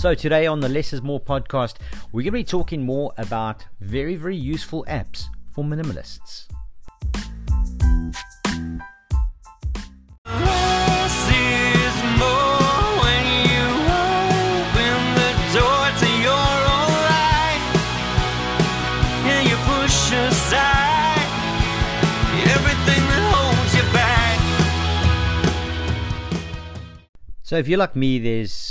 [0.00, 1.74] So, today on the Less is More podcast,
[2.10, 6.46] we're going to be talking more about very, very useful apps for minimalists.
[10.24, 17.68] Less is more when you open the door to your own life.
[19.28, 21.28] And you push aside
[22.56, 24.40] everything that holds you back.
[27.42, 28.69] So, if you're like me, there's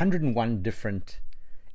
[0.00, 1.20] 101 different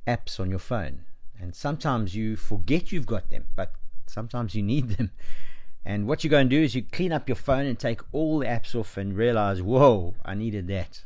[0.04, 1.02] apps on your phone,
[1.40, 3.70] and sometimes you forget you've got them, but
[4.08, 5.12] sometimes you need them.
[5.84, 8.40] And what you go and do is you clean up your phone and take all
[8.40, 11.04] the apps off and realize, whoa, I needed that.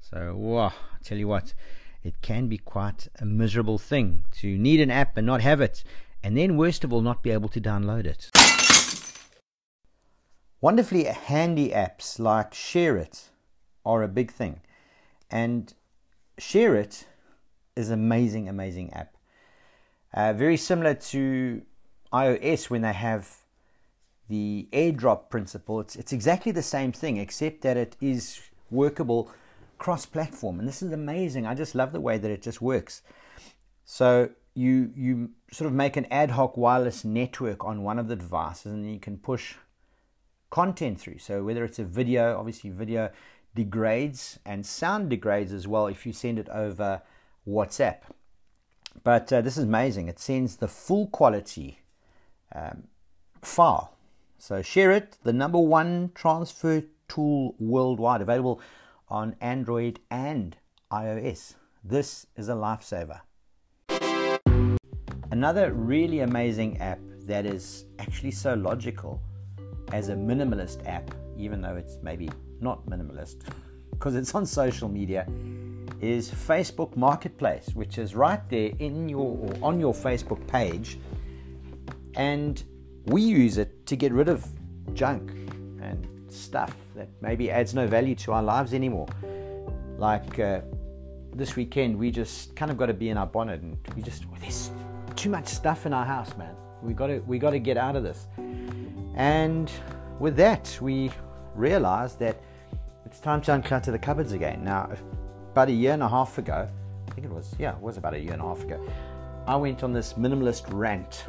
[0.00, 0.72] So, whoa, I
[1.04, 1.54] tell you what,
[2.02, 5.84] it can be quite a miserable thing to need an app and not have it,
[6.24, 8.32] and then, worst of all, not be able to download it.
[10.60, 13.28] Wonderfully handy apps like ShareIt
[13.84, 14.60] are a big thing.
[15.30, 15.72] And
[16.38, 17.04] ShareIt
[17.76, 19.14] is an amazing, amazing app.
[20.14, 21.62] Uh, very similar to
[22.12, 23.28] iOS when they have
[24.28, 25.80] the airdrop principle.
[25.80, 29.30] It's, it's exactly the same thing, except that it is workable
[29.78, 30.58] cross platform.
[30.58, 31.46] And this is amazing.
[31.46, 33.02] I just love the way that it just works.
[33.84, 38.16] So you, you sort of make an ad hoc wireless network on one of the
[38.16, 39.54] devices and you can push
[40.50, 41.18] content through.
[41.18, 43.10] So whether it's a video, obviously video
[43.58, 47.02] degrades and sound degrades as well if you send it over
[47.46, 48.02] WhatsApp.
[49.02, 50.06] But uh, this is amazing.
[50.08, 51.80] It sends the full quality
[52.54, 52.84] um,
[53.42, 53.96] file.
[54.38, 55.18] So ShareIt.
[55.24, 58.60] the number one transfer tool worldwide, available
[59.08, 60.56] on Android and
[60.92, 61.56] iOS.
[61.82, 63.20] This is a lifesaver.
[65.32, 69.20] Another really amazing app that is actually so logical
[69.92, 73.36] as a minimalist app, even though it's maybe not minimalist,
[73.90, 75.26] because it's on social media,
[76.00, 80.98] is Facebook Marketplace, which is right there in your or on your Facebook page,
[82.14, 82.62] and
[83.06, 84.46] we use it to get rid of
[84.94, 85.30] junk
[85.80, 89.08] and stuff that maybe adds no value to our lives anymore.
[89.96, 90.60] Like uh,
[91.34, 94.24] this weekend, we just kind of got to be in our bonnet, and we just
[94.40, 94.70] there's
[95.16, 96.54] too much stuff in our house, man.
[96.82, 98.26] We got to we got to get out of this.
[99.16, 99.68] And
[100.20, 101.10] with that, we
[101.58, 102.36] realized that
[103.04, 104.62] it's time to unclutter the cupboards again.
[104.64, 104.90] Now,
[105.52, 106.68] about a year and a half ago,
[107.08, 108.80] I think it was, yeah, it was about a year and a half ago,
[109.46, 111.24] I went on this minimalist rant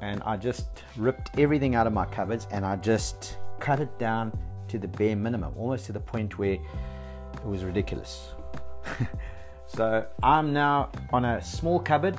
[0.00, 4.36] and I just ripped everything out of my cupboards and I just cut it down
[4.68, 8.30] to the bare minimum, almost to the point where it was ridiculous.
[9.66, 12.16] so I'm now on a small cupboard,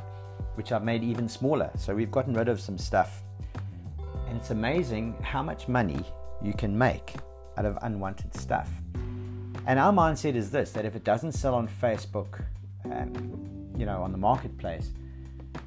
[0.56, 1.72] which I've made even smaller.
[1.78, 3.24] So we've gotten rid of some stuff.
[4.28, 6.04] And it's amazing how much money
[6.42, 7.16] you can make
[7.58, 8.70] out of unwanted stuff.
[9.68, 12.44] And our mindset is this that if it doesn't sell on Facebook,
[12.86, 14.92] um, you know, on the marketplace,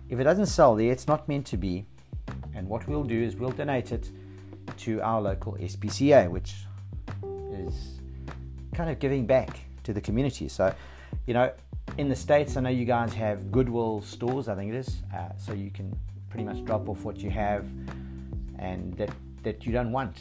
[0.08, 1.86] if it doesn't sell there, it's not meant to be.
[2.54, 4.10] And what we'll do is we'll donate it
[4.78, 6.54] to our local SPCA, which
[7.52, 8.00] is
[8.74, 10.48] kind of giving back to the community.
[10.48, 10.74] So,
[11.26, 11.52] you know,
[11.96, 15.02] in the States, I know you guys have Goodwill stores, I think it is.
[15.14, 15.96] Uh, so you can
[16.30, 17.66] pretty much drop off what you have
[18.58, 19.10] and that,
[19.42, 20.16] that you don't want.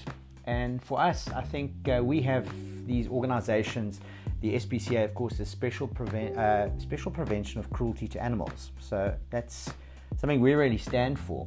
[0.48, 2.48] And for us, I think uh, we have
[2.88, 4.00] these organizations.
[4.42, 5.90] The SPCA, of course, is special,
[6.38, 8.72] uh, special prevention of cruelty to animals.
[8.80, 9.70] So that's
[10.16, 11.46] something we really stand for.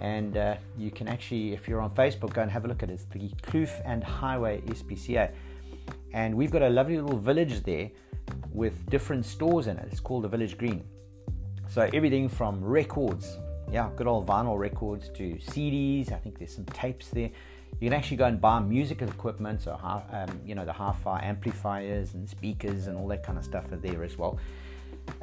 [0.00, 2.90] And uh, you can actually, if you're on Facebook, go and have a look at
[2.90, 2.94] it.
[2.94, 5.30] It's the Kloof and Highway SPCA.
[6.12, 7.90] And we've got a lovely little village there
[8.52, 9.88] with different stores in it.
[9.90, 10.84] It's called the Village Green.
[11.68, 13.38] So everything from records,
[13.72, 16.12] yeah, good old vinyl records to CDs.
[16.12, 17.30] I think there's some tapes there.
[17.80, 19.78] You can actually go and buy musical equipment, so
[20.10, 23.76] um, you know the hi-fi amplifiers and speakers and all that kind of stuff are
[23.76, 24.38] there as well.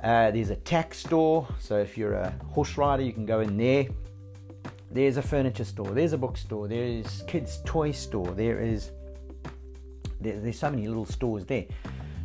[0.01, 3.57] Uh, there's a tack store, so if you're a horse rider, you can go in
[3.57, 3.87] there.
[4.91, 5.87] There's a furniture store.
[5.87, 6.67] There's a bookstore.
[6.67, 8.31] There's kids' toy store.
[8.31, 8.91] There is
[10.21, 11.65] there, there's so many little stores there.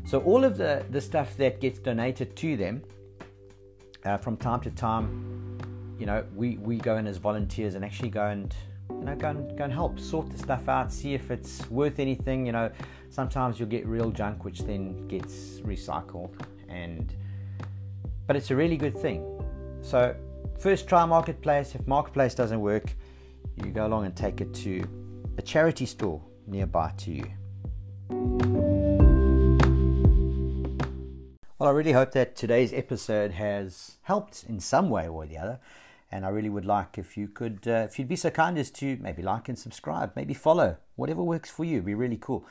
[0.07, 2.83] So all of the the stuff that gets donated to them
[4.05, 5.59] uh, from time to time,
[5.99, 8.55] you know, we we go in as volunteers and actually go and
[9.01, 11.99] you know, go and, go and help sort the stuff out, see if it's worth
[11.99, 12.45] anything.
[12.45, 12.71] You know,
[13.09, 16.39] sometimes you'll get real junk, which then gets recycled,
[16.69, 17.15] and
[18.27, 19.25] but it's a really good thing.
[19.81, 20.15] So,
[20.59, 21.75] first try Marketplace.
[21.75, 22.95] If Marketplace doesn't work,
[23.57, 24.87] you go along and take it to
[25.39, 27.27] a charity store nearby to you.
[31.59, 35.59] Well, I really hope that today's episode has helped in some way or the other.
[36.13, 38.71] And I really would like if you could, uh, if you'd be so kind as
[38.73, 41.77] to maybe like and subscribe, maybe follow, whatever works for you.
[41.77, 42.45] It'd be really cool.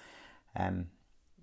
[0.55, 0.87] Um,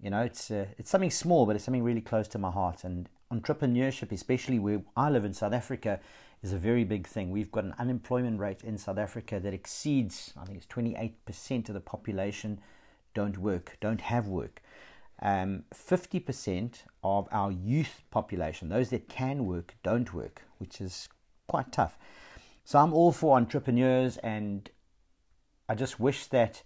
[0.02, 2.84] you know, it's uh, it's something small, but it's something really close to my heart,
[2.84, 6.00] and entrepreneurship, especially where I live in South Africa,
[6.42, 7.30] is a very big thing.
[7.30, 11.74] We've got an unemployment rate in South Africa that exceeds, I think it's 28% of
[11.74, 12.60] the population
[13.14, 14.62] don't work, don't have work.
[15.22, 21.08] Um, 50% of our youth population, those that can work, don't work, which is
[21.46, 21.98] quite tough.
[22.64, 24.68] So I'm all for entrepreneurs, and
[25.68, 26.62] I just wish that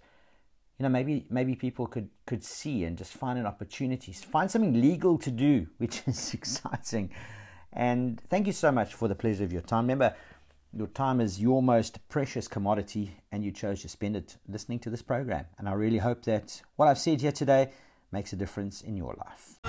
[0.79, 4.81] you know maybe maybe people could could see and just find an opportunity, find something
[4.81, 7.11] legal to do, which is exciting.
[7.73, 9.85] And thank you so much for the pleasure of your time.
[9.85, 10.13] Remember,
[10.73, 14.89] your time is your most precious commodity, and you chose to spend it listening to
[14.89, 15.45] this program.
[15.57, 17.69] And I really hope that what I've said here today
[18.11, 19.59] makes a difference in your life.